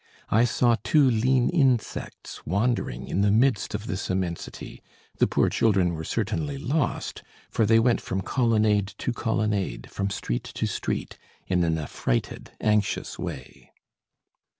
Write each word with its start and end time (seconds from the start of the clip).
I 0.31 0.45
saw 0.45 0.77
two 0.83 1.07
lean 1.07 1.49
insects 1.51 2.43
wandering 2.43 3.07
in 3.07 3.21
the 3.21 3.29
midst 3.29 3.75
of 3.75 3.85
this 3.85 4.09
immensity; 4.09 4.81
the 5.19 5.27
poor 5.27 5.47
children 5.47 5.93
were 5.93 6.03
certainly 6.03 6.57
lost, 6.57 7.21
for 7.51 7.67
they 7.67 7.77
went 7.77 8.01
from 8.01 8.21
colonnade 8.21 8.95
to 8.97 9.13
colonnade, 9.13 9.91
from 9.91 10.09
street 10.09 10.45
to 10.55 10.65
street, 10.65 11.19
in 11.45 11.63
an 11.63 11.77
affrighted, 11.77 12.49
anxious 12.59 13.19
way. 13.19 13.71